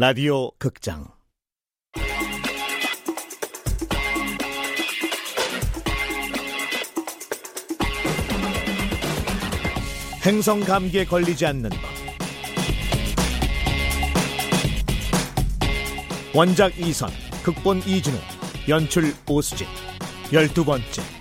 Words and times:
라디오 0.00 0.52
극장. 0.58 1.08
행성 10.24 10.60
감기에 10.60 11.04
걸리지 11.04 11.44
않는 11.46 11.70
법. 11.70 11.80
원작 16.32 16.78
이선 16.78 17.10
극본 17.42 17.78
이진우 17.78 18.16
연출 18.68 19.12
오수진. 19.28 19.66
열두 20.32 20.64
번째 20.64 21.17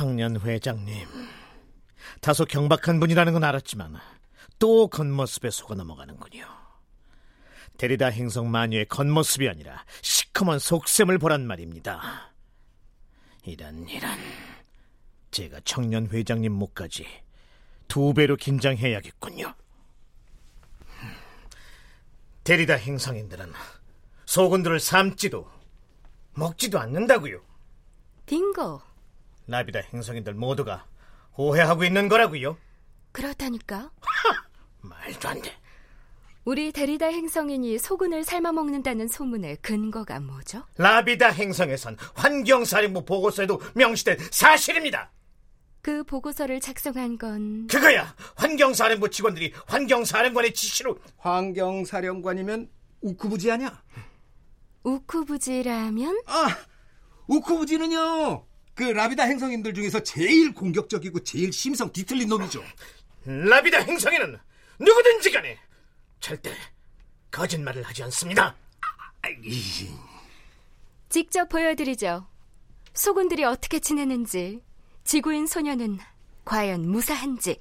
청년 0.00 0.40
회장님. 0.40 1.06
다소 2.22 2.46
경박한 2.46 3.00
분이라는 3.00 3.34
건 3.34 3.44
알았지만 3.44 3.98
또 4.58 4.88
겉모습에 4.88 5.50
속아 5.50 5.74
넘어가는군요. 5.74 6.46
데리다 7.76 8.06
행성 8.06 8.50
마녀의 8.50 8.86
겉모습이 8.86 9.46
아니라 9.46 9.84
시커먼 10.00 10.58
속셈을 10.58 11.18
보란 11.18 11.46
말입니다. 11.46 12.32
이런 13.44 13.86
이런. 13.90 14.10
제가 15.32 15.60
청년 15.66 16.06
회장님 16.06 16.50
목까지 16.50 17.06
두 17.86 18.14
배로 18.14 18.36
긴장해야겠군요. 18.36 19.52
데리다 22.44 22.72
행성인들은 22.72 23.52
소군들을 24.24 24.80
삶지도 24.80 25.46
먹지도 26.32 26.78
않는다고요. 26.78 27.42
빙고. 28.24 28.89
나비다 29.50 29.80
행성인들 29.92 30.34
모두가 30.34 30.86
오해하고 31.36 31.84
있는 31.84 32.08
거라고요. 32.08 32.56
그렇다니까. 33.12 33.90
말도 34.80 35.28
안 35.28 35.42
돼. 35.42 35.52
우리 36.44 36.72
데리다 36.72 37.06
행성인이 37.06 37.78
소군을 37.78 38.24
삶아 38.24 38.52
먹는다는 38.52 39.08
소문의 39.08 39.56
근거가 39.56 40.20
뭐죠? 40.20 40.64
라비다 40.78 41.30
행성에선 41.30 41.96
환경사령부 42.14 43.04
보고서에도 43.04 43.60
명시된 43.74 44.18
사실입니다. 44.30 45.10
그 45.82 46.04
보고서를 46.04 46.60
작성한 46.60 47.18
건 47.18 47.66
그거야. 47.66 48.14
환경사령부 48.36 49.10
직원들이 49.10 49.52
환경사령관의 49.66 50.54
지시로 50.54 50.98
환경사령관이면 51.18 52.70
우쿠부지 53.00 53.50
아냐? 53.50 53.82
우쿠부지라면 54.84 56.22
아, 56.26 56.56
우쿠부지는요. 57.26 58.49
그 58.80 58.84
라비다 58.84 59.24
행성인들 59.24 59.74
중에서 59.74 60.02
제일 60.02 60.54
공격적이고 60.54 61.22
제일 61.22 61.52
심성 61.52 61.92
뒤틀린 61.92 62.30
놈이죠. 62.30 62.64
라비다 63.26 63.80
행성에는 63.80 64.38
누구든지 64.78 65.30
간에 65.32 65.58
절대 66.18 66.50
거짓말을 67.30 67.82
하지 67.82 68.02
않습니다. 68.04 68.56
직접 71.10 71.46
보여드리죠. 71.50 72.26
소군들이 72.94 73.44
어떻게 73.44 73.80
지내는지, 73.80 74.62
지구인 75.04 75.46
소녀는 75.46 75.98
과연 76.46 76.88
무사한지. 76.88 77.60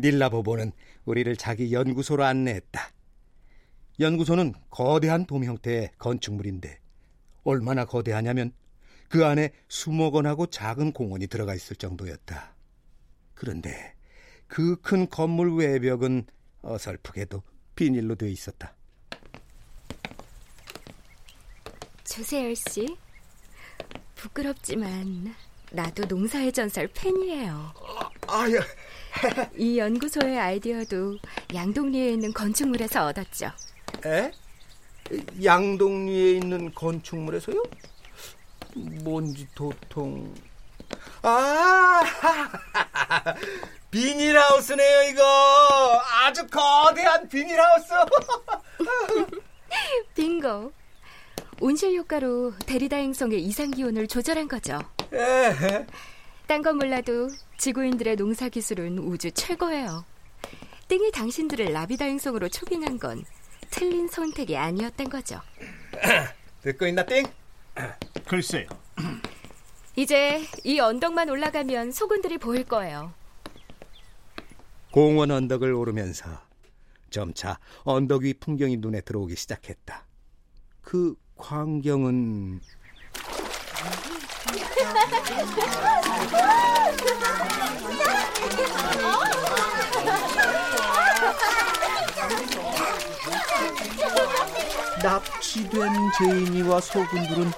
닐라보보는 0.00 0.72
우리를 1.04 1.34
자기 1.36 1.72
연구소로 1.72 2.24
안내했다. 2.24 2.90
연구소는 4.00 4.54
거대한 4.70 5.26
돔 5.26 5.44
형태의 5.44 5.90
건축물인데 5.98 6.78
얼마나 7.44 7.84
거대하냐면 7.84 8.52
그 9.08 9.24
안에 9.24 9.50
수목원하고 9.68 10.46
작은 10.46 10.92
공원이 10.92 11.26
들어가 11.26 11.54
있을 11.54 11.76
정도였다. 11.76 12.54
그런데 13.34 13.94
그 14.46 14.76
큰 14.82 15.08
건물 15.08 15.54
외벽은 15.56 16.26
어설프게도 16.62 17.42
비닐로 17.76 18.14
되어 18.16 18.28
있었다. 18.28 18.74
조세열 22.04 22.56
씨, 22.56 22.96
부끄럽지만 24.16 25.34
나도 25.70 26.04
농사의 26.04 26.52
전설 26.52 26.88
팬이에요. 26.88 27.72
아야, 28.26 28.60
이 29.56 29.78
연구소의 29.78 30.38
아이디어도 30.38 31.18
양동리에 31.54 32.10
있는 32.10 32.32
건축물에서 32.32 33.06
얻었죠. 33.06 33.50
에? 34.06 34.30
양동리에 35.42 36.32
있는 36.34 36.72
건축물에서요? 36.74 37.62
뭔지 39.02 39.48
도통 39.54 40.32
아 41.22 42.02
비닐하우스네요 43.90 45.10
이거 45.10 46.02
아주 46.22 46.46
거대한 46.46 47.28
비닐하우스 47.28 47.92
빙고. 50.14 50.72
온실 51.60 51.94
효과로 51.98 52.54
데리다 52.64 52.96
행성의 52.96 53.42
이상 53.42 53.70
기온을 53.70 54.06
조절한 54.08 54.48
거죠. 54.48 54.78
에, 55.12 55.86
딴 56.50 56.62
건 56.62 56.78
몰라도 56.78 57.28
지구인들의 57.58 58.16
농사 58.16 58.48
기술은 58.48 58.98
우주 58.98 59.30
최고예요. 59.30 60.04
띵이 60.88 61.12
당신들을 61.12 61.66
라비다 61.66 62.06
행성으로 62.06 62.48
초빙한 62.48 62.98
건 62.98 63.24
틀린 63.70 64.08
선택이 64.08 64.56
아니었던 64.56 65.10
거죠. 65.10 65.40
듣고 66.62 66.88
있나 66.88 67.06
띵? 67.06 67.24
글쎄요. 68.26 68.66
이제 69.94 70.44
이 70.64 70.80
언덕만 70.80 71.30
올라가면 71.30 71.92
소군들이 71.92 72.36
보일 72.38 72.64
거예요. 72.64 73.14
공원 74.90 75.30
언덕을 75.30 75.72
오르면서 75.72 76.30
점차 77.10 77.60
언덕 77.84 78.22
위 78.22 78.34
풍경이 78.34 78.78
눈에 78.78 79.02
들어오기 79.02 79.36
시작했다. 79.36 80.04
그 80.80 81.14
광경은 81.36 82.60
납치된 95.02 95.92
제인이와 96.18 96.80
소군들은 96.80 97.50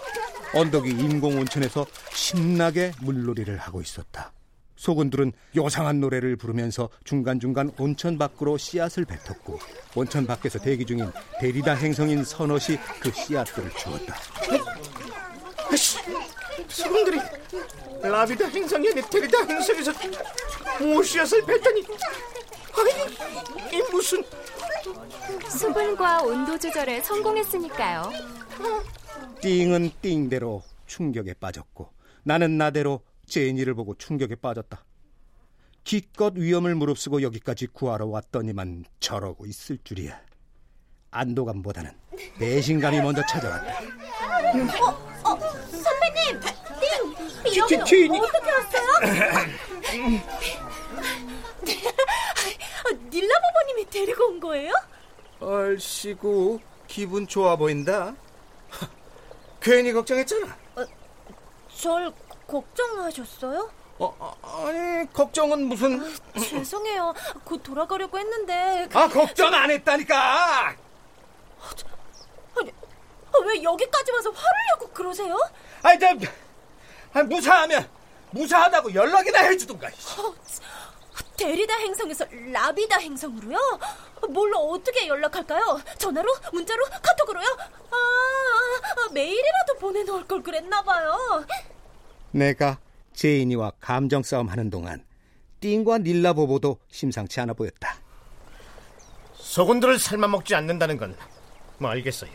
언덕 0.55 0.85
위 0.85 0.91
인공 0.91 1.39
온천에서 1.39 1.87
신나게 2.13 2.93
물놀이를 3.01 3.57
하고 3.59 3.81
있었다. 3.81 4.33
소군들은 4.77 5.33
요상한 5.57 6.01
노래를 6.01 6.37
부르면서 6.37 6.89
중간중간 7.05 7.73
온천 7.79 8.19
밖으로 8.19 8.59
씨앗을 8.59 9.05
뱉었고 9.05 9.59
온천 9.95 10.27
밖에서 10.27 10.59
대기 10.59 10.85
중인 10.85 11.11
데리다 11.41 11.75
행성인 11.75 12.25
선옷이 12.25 12.79
그 13.01 13.13
씨앗들을 13.13 13.71
주었다. 13.77 14.15
아씨, 16.53 16.83
소군들이 16.83 17.19
라비다 18.03 18.47
행성이 18.49 18.89
아닌 18.91 19.05
데리다 19.09 19.45
행성에서 19.45 19.93
오씨앗을 20.81 21.45
뱉다니. 21.47 21.85
아니, 22.75 23.77
이 23.77 23.83
무슨 23.91 24.25
수분과 25.49 26.23
온도 26.23 26.59
조절에 26.59 27.01
성공했으니까요. 27.03 28.11
띵은 29.41 29.91
띵대로 30.01 30.63
충격에 30.87 31.35
빠졌고 31.35 31.89
나는 32.25 32.59
나대로 32.59 33.01
제니를 33.27 33.75
보고 33.75 33.95
충격에 33.95 34.35
빠졌다. 34.37 34.85
기껏 35.85 36.35
위험을 36.37 36.75
무릅쓰고 36.77 37.23
여기까지 37.23 37.67
구하러 37.67 38.07
왔더니만 38.07 38.85
저러고 39.01 39.47
있을 39.47 39.79
줄이야. 39.83 40.21
안도감보다는 41.11 41.91
배신감이 42.39 43.01
먼저 43.01 43.25
찾아왔다. 43.27 43.81
어, 44.85 45.12
여기 47.57 47.77
제인이- 47.79 48.21
어떻게 48.23 48.51
왔어요? 48.51 48.89
아, 52.85 52.91
닐라보보님이 53.11 53.91
데리고 53.91 54.27
온 54.27 54.41
거예요? 54.41 54.73
얼씨구 55.41 56.61
기분 56.87 57.27
좋아 57.27 57.57
보인다. 57.57 58.15
괜히 59.61 59.93
걱정했잖아. 59.93 60.57
절 61.77 62.13
걱정하셨어요? 62.47 63.71
어, 63.99 64.17
어, 64.19 64.67
아니 64.67 65.13
걱정은 65.13 65.67
무슨? 65.69 66.03
죄송해요. 66.41 67.15
곧 67.45 67.63
돌아가려고 67.63 68.19
했는데 68.19 68.89
아 68.93 69.09
걱정 69.09 69.53
안 69.55 69.71
했다니까. 69.71 70.69
아니, 72.57 72.71
아, 73.33 73.39
왜 73.47 73.63
여기까지 73.63 74.11
와서 74.13 74.31
화를 74.31 74.51
내고 74.75 74.93
그러세요? 74.93 75.39
아이 75.83 75.99
저 75.99 76.09
아, 76.09 76.15
무사하면 77.29 77.89
무사하다고 78.31 78.95
연락이나 78.95 79.41
해주든가. 79.41 79.89
어, 79.89 80.35
참, 80.47 80.67
데리다 81.37 81.77
행성에서 81.77 82.25
라비다 82.53 82.99
행성으로요? 82.99 83.59
뭘로 84.31 84.59
어떻게 84.71 85.07
연락할까요? 85.09 85.81
전화로? 85.99 86.29
문자로? 86.53 86.85
카톡으로요? 87.03 87.47
아, 87.91 87.97
아 87.97 89.13
메일이라도 89.13 89.75
보내놓을 89.81 90.27
걸 90.27 90.43
그랬나봐요. 90.43 91.45
내가 92.31 92.79
제인이와 93.15 93.73
감정 93.81 94.23
싸움하는 94.23 94.71
동안 94.71 95.05
띵과 95.61 95.99
닐라 95.99 96.33
보보도 96.33 96.79
심상치 96.91 97.41
않아 97.41 97.53
보였다. 97.53 97.97
소군들을 99.35 99.99
삶아 99.99 100.29
먹지 100.29 100.55
않는다는 100.55 100.97
건 100.97 101.17
뭐 101.83 101.91
알겠어요. 101.91 102.31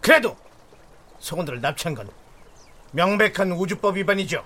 그래도 0.00 0.36
소군들을 1.18 1.60
납치한 1.60 1.94
건 1.96 2.08
명백한 2.92 3.52
우주법 3.52 3.96
위반이죠. 3.96 4.44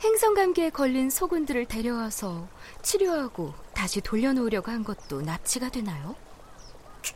행성 0.00 0.34
감기에 0.34 0.70
걸린 0.70 1.08
소군들을 1.08 1.66
데려와서 1.66 2.48
치료하고 2.82 3.54
다시 3.72 4.00
돌려놓으려고 4.00 4.70
한 4.70 4.84
것도 4.84 5.22
납치가 5.22 5.70
되나요? 5.70 6.14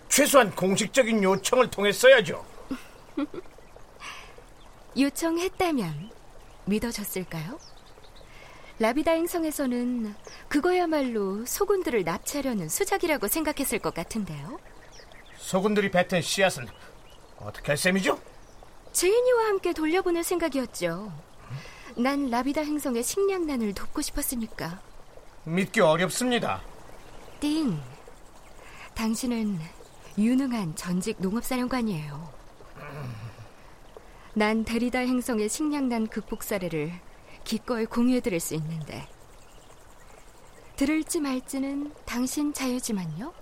최소한 0.09 0.51
공식적인 0.55 1.23
요청을 1.23 1.71
통했어야죠. 1.71 2.45
요청했다면 4.99 6.11
믿어졌을까요? 6.65 7.59
라비다 8.79 9.13
행성에서는 9.13 10.15
그거야말로 10.49 11.45
소군들을 11.45 12.03
납치하려는 12.05 12.69
수작이라고 12.69 13.29
생각했을 13.29 13.79
것 13.79 13.93
같은데요. 13.93 14.59
소군들이 15.37 15.91
뱉은 15.91 16.23
씨앗은 16.23 16.67
어떻게 17.39 17.69
할 17.69 17.77
셈이죠? 17.77 18.19
제인이와 18.93 19.45
함께 19.47 19.73
돌려보낼 19.73 20.25
생각이었죠. 20.25 21.13
난 21.97 22.31
라비다 22.31 22.63
행성의 22.63 23.03
식량난을 23.03 23.75
돕고 23.75 24.03
싶었으니까. 24.03 24.81
믿기 25.45 25.81
어렵습니다. 25.81 26.61
띵, 27.41 27.81
당신은 28.95 29.59
유능한 30.19 30.75
전직 30.77 31.17
농업사령관이에요. 31.21 32.31
난 34.35 34.65
데리다 34.65 35.01
행성의 35.01 35.49
식량난 35.49 36.07
극복 36.07 36.43
사례를 36.43 36.93
기꺼이 37.45 37.87
공유해드릴 37.87 38.39
수 38.39 38.55
있는데 38.55 39.09
들을지 40.77 41.21
말지는 41.21 41.93
당신 42.07 42.53
자유지만요. 42.53 43.33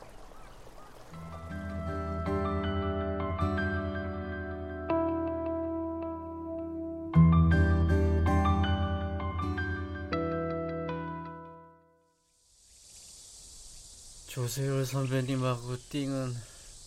조세율 14.49 14.87
선배님하고 14.87 15.77
띵은 15.91 16.35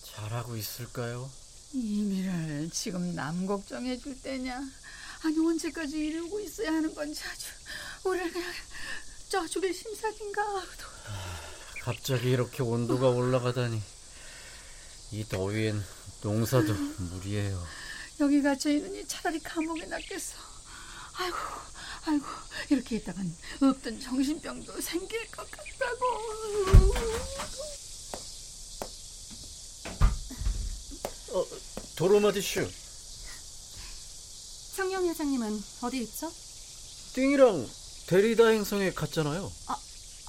잘하고 0.01 0.55
있을까요? 0.57 1.29
이미를 1.73 2.67
지금 2.73 3.13
남 3.13 3.45
걱정해 3.45 3.99
줄 3.99 4.19
때냐? 4.19 4.59
아니 5.23 5.37
언제까지 5.37 5.95
이러고 5.95 6.39
있어야 6.39 6.73
하는 6.73 6.91
건지 6.95 7.21
아주 7.23 7.45
우리를 8.03 8.33
그냥 8.33 8.51
쪄 9.29 9.45
죽일 9.45 9.71
심산인가? 9.75 10.41
갑자기 11.83 12.31
이렇게 12.31 12.63
온도가 12.63 13.09
올라가다니 13.09 13.79
이 15.11 15.25
더위엔 15.25 15.83
농사도 16.23 16.73
무리예요. 16.73 17.63
여기 18.21 18.41
갇혀 18.41 18.71
있느니 18.71 19.07
차라리 19.07 19.39
감옥에 19.39 19.85
낫겠어. 19.85 20.50
아이고, 21.13 21.37
아이고 22.05 22.25
이렇게 22.69 22.95
있다간 22.97 23.35
없던 23.61 23.99
정신병도 23.99 24.81
생길 24.81 25.29
것 25.31 25.49
같다고. 25.51 26.05
어, 31.33 31.45
도로마디슈. 31.95 32.69
청년 34.75 35.05
회장님은 35.07 35.63
어디 35.81 36.01
있죠? 36.03 36.31
띵이랑 37.13 37.69
데리다 38.07 38.47
행성에 38.47 38.91
갔잖아요. 38.93 39.51
아, 39.67 39.77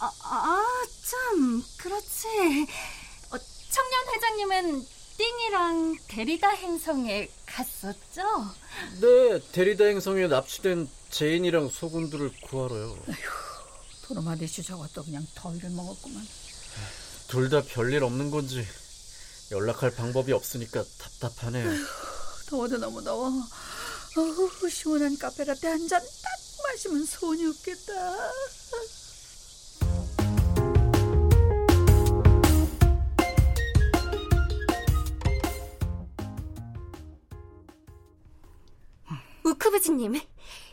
아, 0.01 0.13
아, 0.25 0.87
참, 1.03 1.65
그렇지. 1.79 2.27
어, 3.31 3.39
청년 3.71 4.15
회장님은 4.15 4.87
띵이랑 5.27 5.99
데리다 6.09 6.49
행성에 6.51 7.29
갔었죠? 7.47 8.23
네, 9.01 9.41
데리다 9.53 9.85
행성에 9.85 10.27
납치된 10.27 10.89
제인이랑 11.11 11.69
소군들을 11.69 12.33
구하러요. 12.49 12.99
도로마디슈 14.03 14.65
저것도 14.65 15.05
그냥 15.05 15.25
더위를 15.37 15.71
먹었구만. 15.71 16.27
둘 17.29 17.49
다 17.49 17.63
별일 17.63 18.03
없는 18.03 18.33
건지 18.33 18.67
연락할 19.53 19.95
방법이 19.95 20.33
없으니까 20.33 20.83
답답하네요. 20.99 21.71
더워도 22.49 22.79
너무 22.79 23.03
더워. 23.05 23.29
어우, 24.17 24.69
시원한 24.69 25.17
카페라떼 25.17 25.69
한 25.69 25.87
잔 25.89 26.01
딱 26.03 26.33
마시면 26.65 27.07
소원이 27.07 27.47
없겠다. 27.47 27.93
우크부지님, 39.45 40.21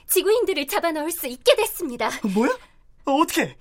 지구인들을 0.08 0.68
잡아넣을 0.68 1.12
수 1.12 1.28
있게 1.28 1.56
됐습니다. 1.56 2.10
뭐야? 2.34 2.52
어, 3.06 3.12
어떻게? 3.14 3.56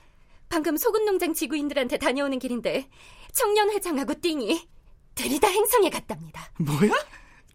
방금 0.49 0.77
소금 0.77 1.05
농장 1.05 1.35
지구인들한테 1.35 1.99
다녀오는 1.99 2.39
길인데 2.39 2.89
청년 3.33 3.71
회장하고 3.71 4.15
띵이 4.21 4.67
데리다 5.15 5.49
행성에 5.49 5.91
갔답니다. 5.91 6.51
뭐야? 6.59 6.91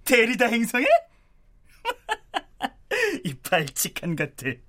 데리다 0.05 0.47
행성에? 0.47 0.85
이 3.25 3.33
발칙한 3.35 4.15
것들. 4.15 4.61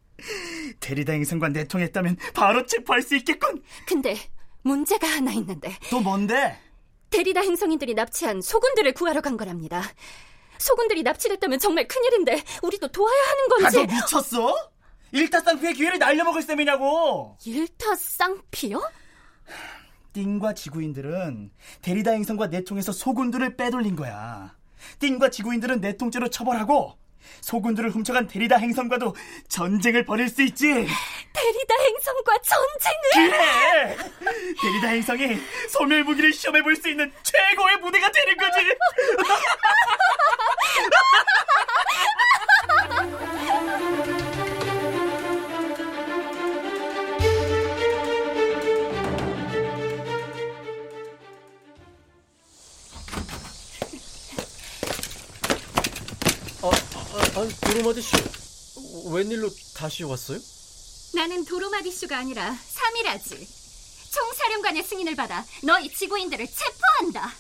데리다 0.81 1.13
행성과 1.13 1.49
내통했다면 1.49 2.17
바로 2.35 2.65
체포할 2.65 3.03
수 3.03 3.17
있겠군. 3.17 3.63
근데 3.87 4.17
문제가 4.63 5.07
하나 5.07 5.33
있는데 5.33 5.77
또 5.91 6.01
뭔데? 6.01 6.59
데리다 7.11 7.43
행성인들이 7.43 7.95
납치한 7.95 8.41
소군들을 8.41 8.93
구하러 8.95 9.21
간 9.21 9.37
거랍니다. 9.37 9.83
소군들이 10.59 11.03
납치됐다면 11.03 11.59
정말 11.59 11.87
큰일인데 11.89 12.43
우리도 12.63 12.89
도와야 12.89 13.15
하는 13.31 13.49
건지. 13.49 13.65
가서 13.65 13.85
미쳤어? 13.87 14.71
일타쌍피의 15.13 15.75
기회를 15.75 15.99
날려먹을 15.99 16.43
셈이냐고. 16.43 17.37
일타쌍피요? 17.45 18.83
띵과 20.13 20.55
지구인들은 20.55 21.51
데리다 21.83 22.13
행성과 22.13 22.47
내통에서 22.49 22.93
소군들을 22.93 23.57
빼돌린 23.57 23.97
거야. 23.97 24.55
띵과 25.01 25.31
지구인들은 25.31 25.81
내통죄로 25.81 26.29
처벌하고 26.31 26.97
소군들을 27.41 27.91
훔쳐간 27.91 28.27
데리다 28.29 28.57
행성과도 28.59 29.15
전쟁을 29.49 30.05
벌일 30.05 30.29
수 30.29 30.43
있지. 30.43 30.67
데리다 30.67 31.75
행성과 31.81 32.39
전쟁을? 32.43 33.31
그래. 33.31 33.97
데리다 34.63 34.89
행성이 34.89 35.39
소멸 35.71 36.05
무기를 36.05 36.33
시험해 36.33 36.63
볼 36.63 36.77
수 36.77 36.89
있는 36.91 37.11
최고의 37.23 37.77
무대가 37.79 38.11
되는 38.11 38.37
거지. 38.37 38.61
아, 56.63 56.69
아, 56.69 57.41
아니, 57.41 57.53
도로마디슈. 57.61 58.17
웬일로 59.13 59.51
다시 59.77 60.03
왔어요? 60.05 60.39
나는 61.15 61.45
도로마디슈가 61.45 62.19
아니라 62.19 62.57
사미라지. 62.67 63.47
총사령관의 64.15 64.83
승인을 64.85 65.17
받아 65.17 65.45
너희 65.65 65.93
지구인들을 65.93 66.47
체포한다. 66.47 67.33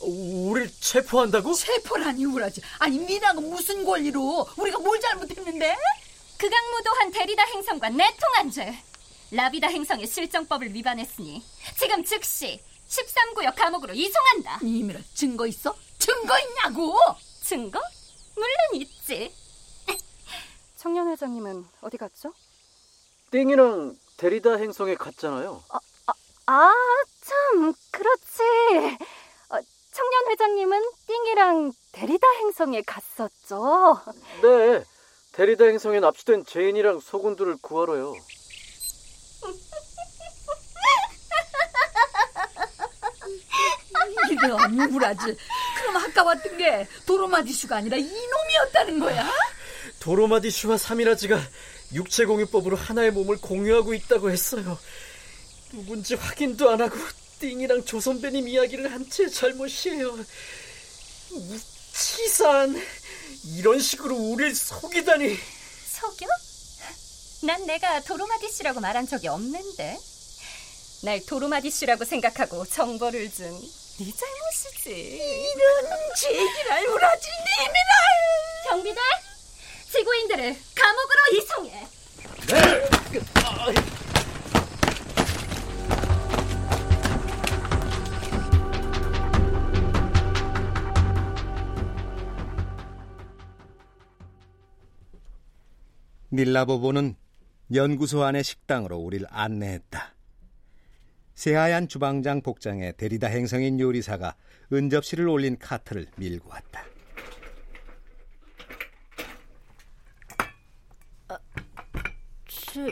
우릴 0.00 0.70
체포한다고? 0.80 1.52
체포라니 1.52 2.24
우라지. 2.24 2.62
아니 2.78 2.98
미나가 2.98 3.40
무슨 3.40 3.84
권리로? 3.84 4.48
우리가 4.56 4.78
뭘 4.78 4.98
잘못했는데? 5.00 5.76
극악무도한 6.38 7.10
데리다 7.10 7.44
행성과 7.44 7.90
내통한 7.90 8.50
죄. 8.50 8.82
라비다 9.30 9.68
행성의 9.68 10.06
실정법을 10.06 10.74
위반했으니 10.74 11.42
지금 11.78 12.02
즉시 12.04 12.60
13구역 12.88 13.54
감옥으로 13.54 13.94
이송한다. 13.94 14.60
이미라 14.62 15.00
증거 15.14 15.46
있어? 15.46 15.74
증거 15.98 16.34
있냐고? 16.38 16.94
증거? 17.42 17.80
물론 18.34 18.56
있지. 18.74 19.32
청년 20.76 21.10
회장님은 21.10 21.66
어디 21.82 21.96
갔죠? 21.98 22.32
띵이랑 23.30 23.96
데리다 24.16 24.56
행성에 24.56 24.94
갔잖아요. 24.94 25.62
아, 25.70 25.78
아, 26.54 26.70
참, 27.22 27.72
그렇지. 27.90 28.42
어, 29.48 29.58
청년 29.90 30.30
회장님은 30.30 30.82
띵이랑 31.06 31.72
데리다 31.92 32.26
행성에 32.40 32.82
갔었죠. 32.82 33.98
네, 34.42 34.84
데리다 35.32 35.64
행성에 35.64 36.00
납치된 36.00 36.44
제인이랑 36.44 37.00
소군들을 37.00 37.56
구하러요. 37.62 38.14
이게 44.30 44.46
억울하지. 44.46 45.36
그럼 45.78 45.96
아까 45.96 46.22
왔던 46.22 46.58
게 46.58 46.86
도로마디슈가 47.06 47.76
아니라 47.76 47.96
이놈이었다는 47.96 49.00
거야? 49.00 49.26
도로마디슈와 50.00 50.76
사미라지가 50.76 51.40
육체 51.94 52.26
공유법으로 52.26 52.76
하나의 52.76 53.10
몸을 53.12 53.38
공유하고 53.40 53.94
있다고 53.94 54.30
했어요. 54.30 54.76
누군지 55.72 56.14
확인도 56.14 56.70
안 56.70 56.80
하고 56.80 56.96
띵이랑 57.40 57.84
조 57.84 58.00
선배님 58.00 58.46
이야기를 58.48 58.92
한 58.92 59.08
채 59.10 59.28
잘못이에요. 59.28 60.18
치산 61.92 62.80
이런 63.56 63.80
식으로 63.80 64.14
우릴 64.16 64.54
속이다니. 64.54 65.36
속여? 65.90 66.26
난 67.46 67.66
내가 67.66 68.00
도로마디 68.02 68.50
씨라고 68.50 68.80
말한 68.80 69.06
적이 69.08 69.28
없는데. 69.28 69.98
날 71.04 71.20
도로마디 71.26 71.70
씨라고 71.70 72.04
생각하고 72.04 72.64
정보를 72.66 73.30
준 73.32 73.50
네 73.98 74.10
잘못이지. 74.10 74.90
이런 74.90 76.14
제기랄 76.16 76.86
우라지 76.88 77.28
님이랄. 77.28 77.84
경비대, 78.68 79.00
지구인들을 79.92 80.56
감옥으로 80.74 81.20
이송해. 81.36 81.86
밀라보보는 96.32 97.14
연구소 97.74 98.24
안의 98.24 98.42
식당으로 98.42 98.96
우리를 98.96 99.26
안내했다. 99.30 100.14
새하얀 101.34 101.88
주방장 101.88 102.40
복장에 102.40 102.92
데리다 102.92 103.26
행성인 103.26 103.78
요리사가 103.78 104.34
은접시를 104.72 105.28
올린 105.28 105.58
카트를 105.58 106.06
밀고 106.16 106.48
왔다. 106.48 106.84
저, 112.46 112.86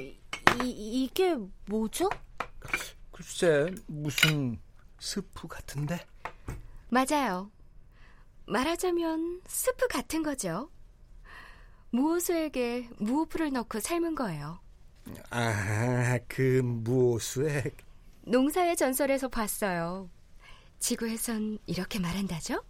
이, 0.65 1.05
이게 1.05 1.35
뭐죠? 1.67 2.11
글쎄, 3.11 3.71
무슨 3.87 4.59
스프 4.99 5.49
같은데? 5.49 5.99
맞아요. 6.91 7.51
말하자면 8.47 9.43
스프 9.47 9.89
같은 9.89 10.23
거죠. 10.23 10.71
무호수에게 11.91 12.89
무호프를 12.99 13.53
넣고 13.53 13.81
삶은 13.81 14.15
거예요. 14.15 14.61
아, 15.31 16.19
그 16.29 16.61
무오수액. 16.65 17.77
농사의 18.23 18.77
전설에서 18.77 19.29
봤어요. 19.29 20.09
지구에선 20.79 21.59
이렇게 21.67 21.99
말한다죠? 21.99 22.63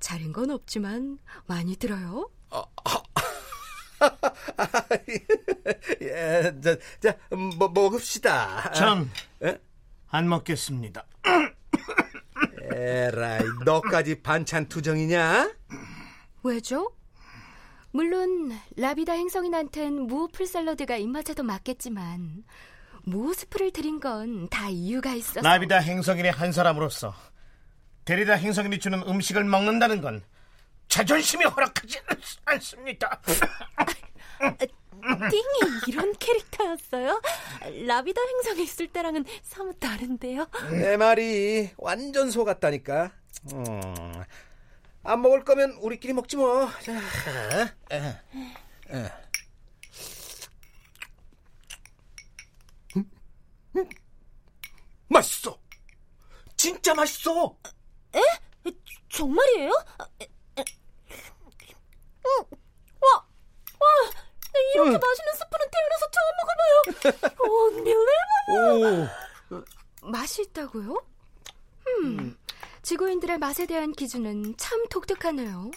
잘인 0.00 0.32
건 0.32 0.50
없지만 0.50 1.18
많이 1.46 1.76
들어요. 1.76 2.28
예, 6.02 6.52
자, 6.62 6.76
자, 7.00 7.16
뭐, 7.58 7.68
먹읍시다. 7.68 8.72
전 8.72 9.10
에? 9.42 9.58
안 10.08 10.28
먹겠습니다. 10.28 11.04
에라이, 12.72 13.42
너까지 13.64 14.22
반찬 14.22 14.68
투정이냐? 14.68 15.52
왜죠? 16.44 16.92
물론 17.90 18.52
라비다 18.76 19.14
행성인한텐 19.14 19.94
무호풀 20.06 20.46
샐러드가 20.46 20.96
입맛에도 20.96 21.42
맞겠지만 21.42 22.44
무호스프를 23.04 23.72
드린 23.72 24.00
건 24.00 24.48
다 24.50 24.68
이유가 24.68 25.14
있어서 25.14 25.40
라비다 25.40 25.78
행성인의 25.78 26.32
한 26.32 26.52
사람으로서 26.52 27.14
데리다 28.04 28.34
행성인이 28.34 28.78
주는 28.78 29.02
음식을 29.02 29.44
먹는다는 29.44 30.00
건 30.00 30.22
자존심이 30.88 31.44
허락하지 31.44 32.00
않습니다. 32.46 33.20
띵이 35.30 35.70
이런 35.86 36.12
캐릭터였어요? 36.18 37.20
라비다 37.86 38.20
행성에 38.20 38.62
있을 38.62 38.88
때랑은 38.88 39.24
사뭇 39.42 39.78
다른데요? 39.78 40.46
내 40.70 40.96
말이 40.96 41.70
완전 41.76 42.30
속았다니까. 42.30 43.12
음, 43.52 44.12
안 45.04 45.22
먹을 45.22 45.44
거면 45.44 45.72
우리끼리 45.80 46.12
먹지 46.12 46.36
뭐. 46.36 46.68
자, 46.82 46.92
에, 47.92 47.96
에. 48.90 49.12
음? 52.96 53.10
음? 53.76 53.88
맛있어. 55.08 55.58
진짜 56.56 56.94
맛있어. 56.94 57.56
정말이에요? 59.08 59.70
음, 62.28 62.44
와, 63.00 63.26
와, 63.80 63.86
이렇게 64.74 64.98
맛있는 64.98 65.34
스프는 65.34 65.66
태어나서 65.72 66.10
처음 66.10 66.28
먹어봐요. 66.38 66.74
언빌레이버. 68.52 69.08
오, 69.50 70.10
맛이 70.10 70.42
있다고요? 70.42 71.06
음, 71.88 72.36
지구인들의 72.88 73.36
맛에 73.36 73.66
대한 73.66 73.92
기준은 73.92 74.54
참 74.56 74.88
독특하네요. 74.88 75.70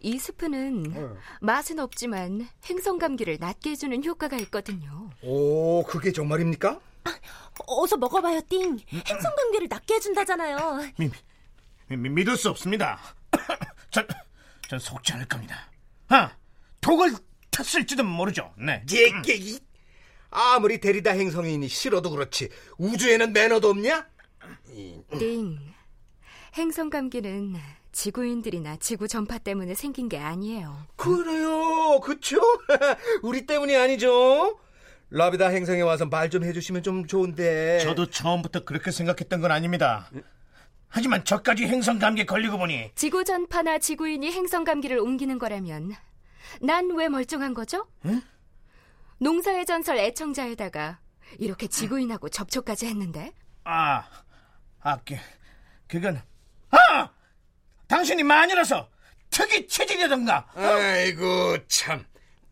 이 0.00 0.18
스프는 0.18 1.18
맛은 1.42 1.78
없지만 1.78 2.48
행성 2.64 2.98
감기를 2.98 3.36
낫게 3.38 3.72
해주는 3.72 4.02
효과가 4.02 4.38
있거든요. 4.38 5.10
오, 5.20 5.84
그게 5.84 6.12
정말입니까? 6.12 6.80
어서 7.66 7.98
먹어봐요, 7.98 8.40
띵. 8.48 8.78
행성 8.88 9.36
감기를 9.36 9.68
낫게 9.68 9.96
해준다잖아요. 9.96 10.92
미, 10.96 11.10
미, 11.88 12.08
믿을 12.08 12.38
수 12.38 12.48
없습니다. 12.48 12.98
전, 13.92 14.08
전 14.66 14.78
속지 14.78 15.12
않을 15.12 15.26
겁니다. 15.26 15.70
아, 16.08 16.34
독을 16.80 17.16
탔을지도 17.50 18.02
모르죠. 18.02 18.50
네. 18.56 18.82
예, 18.94 19.12
예, 19.28 19.34
이. 19.34 19.58
아무리 20.30 20.80
데리다 20.80 21.10
행성인이 21.10 21.68
싫어도 21.68 22.08
그렇지 22.08 22.48
우주에는 22.78 23.34
매너도 23.34 23.68
없냐? 23.68 24.08
띵. 25.18 25.73
행성 26.54 26.90
감기는 26.90 27.56
지구인들이나 27.92 28.76
지구 28.76 29.08
전파 29.08 29.38
때문에 29.38 29.74
생긴 29.74 30.08
게 30.08 30.18
아니에요. 30.18 30.76
그래요, 30.96 32.00
그쵸? 32.00 32.38
우리 33.22 33.46
때문이 33.46 33.76
아니죠? 33.76 34.58
라비다 35.10 35.48
행성에 35.48 35.80
와서 35.82 36.06
말 36.06 36.28
좀 36.30 36.42
해주시면 36.44 36.82
좀 36.82 37.06
좋은데. 37.06 37.80
저도 37.80 38.06
처음부터 38.10 38.64
그렇게 38.64 38.90
생각했던 38.90 39.40
건 39.40 39.50
아닙니다. 39.52 40.08
하지만 40.88 41.24
저까지 41.24 41.66
행성 41.66 41.98
감기에 41.98 42.24
걸리고 42.24 42.56
보니 42.58 42.92
지구 42.94 43.24
전파나 43.24 43.78
지구인이 43.78 44.30
행성 44.30 44.62
감기를 44.64 44.98
옮기는 44.98 45.38
거라면 45.38 45.92
난 46.60 46.90
왜 46.92 47.08
멀쩡한 47.08 47.52
거죠? 47.54 47.86
농사의 49.18 49.66
전설 49.66 49.98
애청자에다가 49.98 51.00
이렇게 51.38 51.66
지구인하고 51.66 52.28
접촉까지 52.28 52.86
했는데 52.86 53.32
아, 53.64 54.04
아, 54.80 54.96
그, 55.04 55.16
그건 55.88 56.16
아, 56.18 56.22
당신이 57.88 58.22
마녀라서 58.22 58.88
특이 59.30 59.66
체질이던가. 59.66 60.46
아이고 60.54 61.66
참 61.66 62.04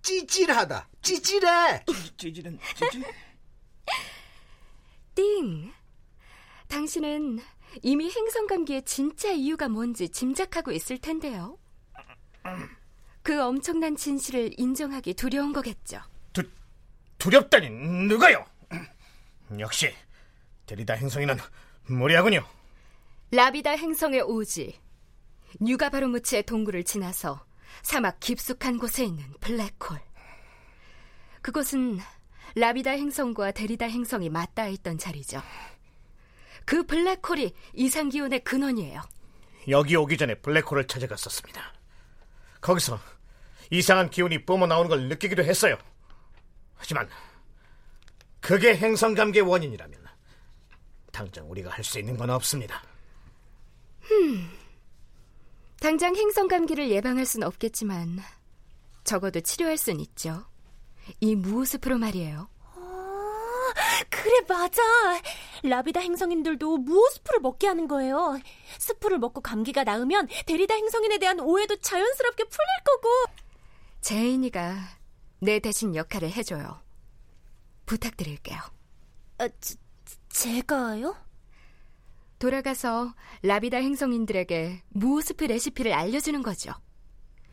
찌질하다. 0.03 0.89
찌질해. 1.03 1.85
찌질은 2.17 2.59
찌질. 2.75 3.05
띵. 5.15 5.73
당신은 6.69 7.39
이미 7.83 8.11
행성 8.11 8.47
감기의 8.47 8.83
진짜 8.85 9.31
이유가 9.31 9.69
뭔지 9.69 10.09
짐작하고 10.09 10.73
있을 10.73 10.99
텐데요. 10.99 11.59
그 13.23 13.41
엄청난 13.41 13.97
진실을 13.97 14.51
인정하기 14.59 15.15
두려운 15.15 15.53
거겠죠. 15.53 16.01
두, 16.33 16.43
두렵다니 17.19 17.71
누가요? 17.71 18.45
역시 19.59 19.95
데리다 20.67 20.95
행성이는 20.95 21.37
무리하군요. 21.87 22.45
라비다 23.31 23.73
행성의 23.73 24.23
오지. 24.23 24.81
뉴가바로무치의 25.61 26.45
동굴을 26.45 26.85
지나서 26.85 27.45
사막 27.83 28.21
깊숙한 28.21 28.79
곳에 28.79 29.05
있는 29.05 29.25
블랙홀. 29.41 30.01
그곳은 31.41 31.99
라비다 32.55 32.93
행성과 32.93 33.53
데리다 33.53 33.87
행성이 33.87 34.29
맞닿아 34.29 34.69
있던 34.69 34.99
자리죠. 34.99 35.43
그 36.65 36.85
블랙홀이 36.85 37.55
이상 37.75 38.09
기온의 38.09 38.45
근원이에요. 38.45 39.03
여기 39.69 39.97
오기 39.97 40.17
전에 40.17 40.35
블랙홀을 40.37 40.87
찾아갔었습니다. 40.87 41.73
거기서 42.61 43.01
이상한 43.71 44.11
기운이 44.11 44.45
뿜어 44.45 44.67
나오는 44.67 44.89
걸 44.89 45.09
느끼기도 45.09 45.43
했어요. 45.43 45.77
하지만 46.77 47.09
그게 48.41 48.77
행성 48.77 49.15
감기의 49.15 49.45
원인이라면 49.47 50.03
당장 51.13 51.51
우리가 51.51 51.71
할 51.71 51.85
수 51.85 51.99
있는 51.99 52.17
건 52.17 52.31
없습니다. 52.31 52.83
당장 55.83 56.15
행성 56.15 56.47
감기를 56.47 56.91
예방할 56.93 57.27
순 57.27 57.43
없겠지만 57.43 58.21
적어도 59.03 59.41
치료할 59.41 59.77
순 59.77 59.99
있죠. 59.99 60.45
이 61.19 61.35
무호스프로 61.35 61.99
말이에요. 61.99 62.49
아, 62.77 63.75
그 64.09 64.23
그래, 64.23 64.41
맞아. 64.49 64.81
라비다 65.65 65.99
행성인들도 65.99 66.79
무호 66.79 67.11
스프를 67.11 67.41
먹게 67.41 67.67
하는 67.67 67.89
거예요. 67.89 68.39
스프를 68.79 69.19
먹고 69.19 69.41
감기가 69.41 69.83
나으면 69.83 70.29
데리다 70.47 70.75
행성인에 70.75 71.19
대한 71.19 71.41
오해도 71.41 71.75
자연스럽게 71.81 72.45
풀릴 72.45 72.69
거고. 72.85 73.09
제인이가 74.03 74.77
내 75.41 75.59
대신 75.59 75.97
역할을 75.97 76.31
해줘요. 76.31 76.81
부탁드릴게요. 77.87 78.61
아, 79.39 79.49
제, 79.61 79.75
제가요? 80.29 81.17
돌아가서 82.43 83.15
라비다 83.43 83.77
행성인들에게 83.77 84.83
무호스프 84.89 85.45
레시피를 85.45 85.93
알려주는 85.93 86.43
거죠. 86.43 86.73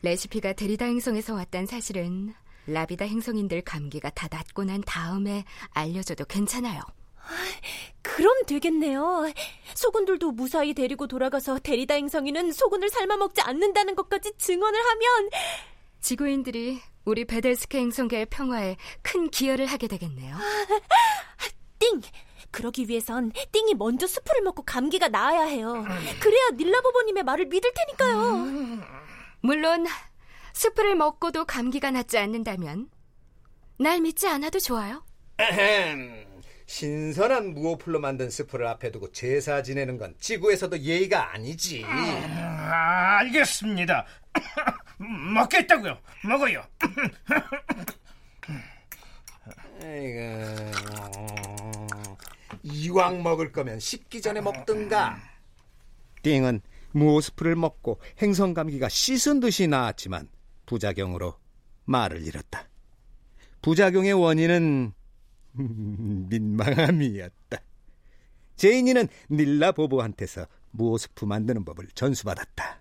레시피가 0.02 0.54
데리다 0.54 0.86
행성에서 0.86 1.34
왔단 1.34 1.66
사실은 1.66 2.34
라비다 2.66 3.04
행성인들 3.04 3.62
감기가 3.62 4.10
다 4.10 4.26
낫고 4.28 4.64
난 4.64 4.80
다음에 4.80 5.44
알려줘도 5.70 6.24
괜찮아요. 6.24 6.80
그럼 8.02 8.42
되겠네요. 8.46 9.32
소군들도 9.74 10.32
무사히 10.32 10.74
데리고 10.74 11.06
돌아가서 11.06 11.60
데리다 11.60 11.94
행성이는 11.94 12.50
소군을 12.50 12.88
삶아 12.88 13.16
먹지 13.16 13.42
않는다는 13.42 13.94
것까지 13.94 14.32
증언을 14.38 14.76
하면 14.76 15.30
지구인들이 16.00 16.80
우리 17.04 17.24
베델스케 17.24 17.78
행성계의 17.78 18.26
평화에 18.26 18.76
큰 19.02 19.30
기여를 19.30 19.66
하게 19.66 19.86
되겠네요. 19.86 20.36
띵! 21.78 22.00
그러기 22.50 22.88
위해선 22.88 23.32
띵이 23.52 23.74
먼저 23.74 24.06
수프를 24.06 24.42
먹고 24.42 24.62
감기가 24.62 25.08
나아야 25.08 25.44
해요. 25.44 25.84
그래야 26.20 26.48
닐라보보님의 26.56 27.22
말을 27.22 27.46
믿을 27.46 27.70
테니까요. 27.74 28.82
물론 29.40 29.86
스프를 30.52 30.96
먹고도 30.96 31.44
감기가 31.44 31.90
낫지 31.90 32.18
않는다면 32.18 32.90
날 33.78 34.00
믿지 34.00 34.28
않아도 34.28 34.58
좋아요. 34.58 35.04
신선한 36.66 37.54
무호풀로 37.54 37.98
만든 37.98 38.30
스프를 38.30 38.66
앞에 38.68 38.92
두고 38.92 39.10
제사 39.10 39.62
지내는 39.62 39.98
건 39.98 40.14
지구에서도 40.20 40.78
예의가 40.78 41.32
아니지. 41.32 41.84
아, 41.84 43.18
알겠습니다. 43.20 44.06
먹겠다고요. 44.98 45.98
먹어요. 46.24 46.62
아이고, 49.82 50.70
이왕 52.72 53.22
먹을 53.22 53.52
거면 53.52 53.80
식기 53.80 54.20
전에 54.20 54.40
먹든가. 54.40 55.18
띵은 56.22 56.60
무호스프를 56.92 57.56
먹고 57.56 58.00
행성 58.20 58.54
감기가 58.54 58.88
씻은 58.88 59.40
듯이 59.40 59.66
나았지만 59.66 60.28
부작용으로 60.66 61.36
말을 61.84 62.26
잃었다. 62.26 62.68
부작용의 63.62 64.12
원인은 64.12 64.92
민망함이었다. 65.54 67.58
제인이는 68.56 69.08
닐라 69.30 69.72
보보한테서 69.72 70.46
무호스프 70.72 71.24
만드는 71.24 71.64
법을 71.64 71.88
전수받았다. 71.94 72.80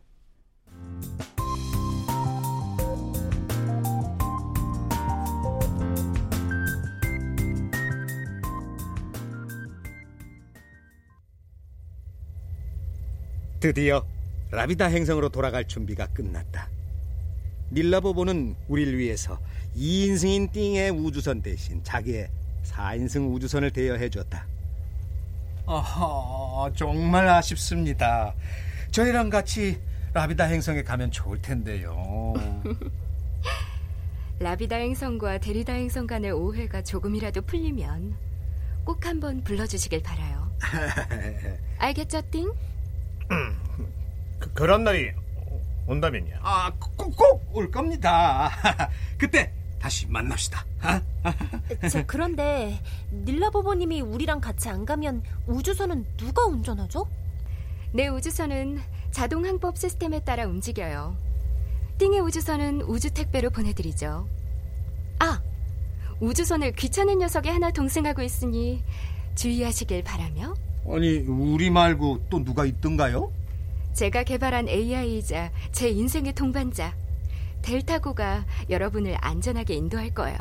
드디어 13.60 14.06
라비다 14.52 14.86
행성으로 14.86 15.30
돌아갈 15.30 15.68
준비가 15.68 16.08
끝났다. 16.08 16.70
닐라보보는 17.72 18.56
우리를 18.68 18.98
위해서 18.98 19.38
2인승인 19.76 20.52
띵의 20.52 20.92
우주선 20.92 21.42
대신 21.42 21.84
자기의 21.84 22.30
4인승 22.64 23.34
우주선을 23.34 23.72
대여해 23.72 24.10
줬다. 24.10 24.48
아하, 25.66 26.72
정말 26.76 27.28
아쉽습니다. 27.28 28.34
저희랑 28.92 29.30
같이 29.30 29.80
라비다 30.14 30.46
행성에 30.46 30.82
가면 30.84 31.12
좋을 31.12 31.42
텐데요. 31.42 32.34
라비다 34.40 34.78
행성과 34.78 35.40
데리다 35.40 35.74
행성 35.74 36.08
간의 36.08 36.32
오해가 36.32 36.82
조금이라도 36.82 37.42
풀리면 37.42 38.16
꼭 38.86 39.06
한번 39.06 39.44
불러주시길 39.44 40.02
바라요. 40.02 40.50
알겠죠, 41.78 42.22
띵? 42.32 42.52
그, 44.40 44.54
그런 44.54 44.84
날이 44.84 45.12
온다면요. 45.88 46.36
아, 46.42 46.72
꼭올 46.98 47.72
겁니다. 47.72 48.52
그때 49.18 49.52
다시 49.80 50.08
만납시다. 50.08 50.66
저 51.90 52.04
그런데 52.06 52.80
닐라보보님이 53.12 54.02
우리랑 54.02 54.42
같이 54.42 54.70
안 54.70 54.86
가면 54.86 55.24
우주선은 55.48 56.06
누가 56.18 56.46
운전하죠? 56.46 57.08
내 57.94 58.08
우주선은 58.08 58.82
자동 59.12 59.46
항법 59.46 59.78
시스템에 59.78 60.20
따라 60.24 60.46
움직여요. 60.46 61.16
띵의 61.98 62.20
우주선은 62.22 62.82
우주 62.82 63.12
택배로 63.12 63.50
보내드리죠. 63.50 64.28
아, 65.20 65.42
우주선을 66.20 66.74
귀찮은 66.74 67.18
녀석이 67.18 67.50
하나 67.50 67.72
동승하고 67.72 68.22
있으니 68.22 68.84
주의하시길 69.36 70.04
바라며. 70.04 70.54
아니, 70.92 71.20
우리 71.20 71.70
말고 71.70 72.26
또 72.30 72.44
누가 72.44 72.66
있던가요? 72.66 73.32
제가 73.94 74.24
개발한 74.24 74.68
AI이자 74.70 75.52
제 75.72 75.90
인생의 75.90 76.34
동반자 76.34 76.96
델타고가 77.62 78.46
여러분을 78.70 79.18
안전하게 79.20 79.74
인도할 79.76 80.14
거예요. 80.14 80.38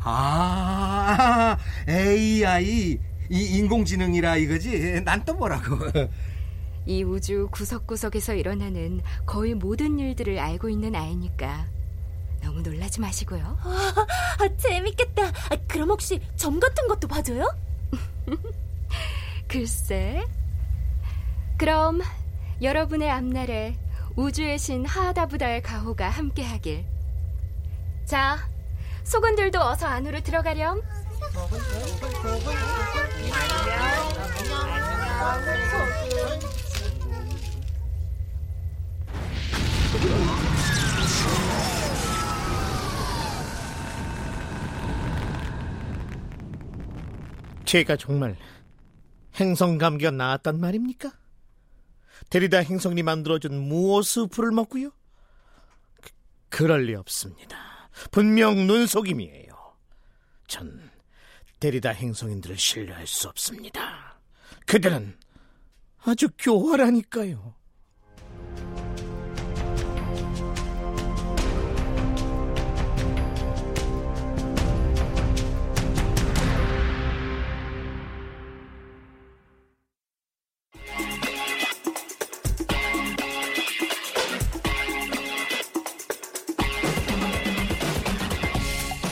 아, 0.00 1.56
AI, 1.88 2.98
이 3.30 3.58
인공지능이라 3.58 4.36
이거지? 4.36 5.00
난 5.04 5.24
또 5.24 5.34
뭐라고? 5.34 5.76
이 6.86 7.02
우주 7.02 7.48
구석구석에서 7.50 8.34
일어나는 8.34 9.00
거의 9.24 9.54
모든 9.54 9.98
일들을 9.98 10.38
알고 10.38 10.68
있는 10.68 10.94
아이니까 10.94 11.66
너무 12.42 12.60
놀라지 12.60 13.00
마시고요. 13.00 13.56
아, 13.62 13.94
아, 14.38 14.56
재밌겠다. 14.58 15.26
아, 15.26 15.56
그럼 15.66 15.90
혹시 15.90 16.20
점 16.36 16.60
같은 16.60 16.86
것도 16.88 17.08
봐줘요? 17.08 17.46
글쎄. 19.54 20.26
그럼 21.56 22.00
여러분의 22.60 23.08
앞날에 23.08 23.76
우주의 24.16 24.58
신 24.58 24.84
하하다부다의 24.84 25.62
가호가 25.62 26.10
함께하길. 26.10 26.84
자, 28.04 28.48
소군들도 29.04 29.60
어서 29.60 29.86
안으로 29.86 30.20
들어가렴. 30.22 30.82
제가 47.64 47.96
정말 47.96 48.36
행성 49.36 49.78
감기가 49.78 50.10
나았단 50.10 50.60
말입니까? 50.60 51.12
데리다 52.30 52.58
행성이 52.58 53.02
만들어준 53.02 53.58
무호 53.58 54.02
스프를 54.02 54.52
먹고요? 54.52 54.90
그, 56.00 56.10
그럴 56.48 56.84
리 56.84 56.94
없습니다. 56.94 57.88
분명 58.10 58.66
눈속임이에요. 58.66 59.54
전 60.46 60.90
데리다 61.60 61.90
행성인들을 61.90 62.56
신뢰할 62.56 63.06
수 63.06 63.28
없습니다. 63.28 64.18
그들은 64.66 65.16
아주 66.04 66.28
교활하니까요. 66.38 67.54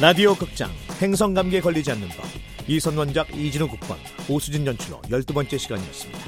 라디오 0.03 0.35
극장 0.35 0.69
행성감기에 1.01 1.61
걸리지 1.61 1.93
않는 1.93 2.09
법 2.09 2.27
이선원작 2.67 3.39
이진우 3.39 3.69
국번 3.69 3.97
오수진 4.29 4.67
연출로 4.67 5.01
12번째 5.03 5.57
시간이었습니다. 5.57 6.22